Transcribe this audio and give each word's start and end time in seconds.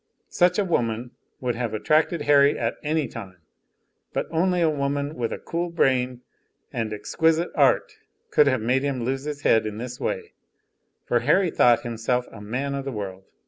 Such 0.31 0.57
a 0.57 0.65
woman 0.65 1.11
would 1.39 1.53
have 1.53 1.75
attracted 1.75 2.23
Harry 2.23 2.57
at 2.57 2.77
any 2.81 3.07
time, 3.07 3.37
but 4.13 4.25
only 4.31 4.59
a 4.59 4.67
woman 4.67 5.13
with 5.13 5.31
a 5.31 5.37
cool 5.37 5.69
brain 5.69 6.21
and 6.73 6.91
exquisite 6.91 7.51
art 7.53 7.99
could 8.31 8.47
have 8.47 8.61
made 8.61 8.81
him 8.81 9.03
lose 9.03 9.25
his 9.25 9.41
head 9.43 9.67
in 9.67 9.77
this 9.77 9.99
way; 9.99 10.33
for 11.05 11.19
Harry 11.19 11.51
thought 11.51 11.81
himself 11.81 12.25
a 12.31 12.41
man 12.41 12.73
of 12.73 12.83
the 12.83 12.91
world. 12.91 13.25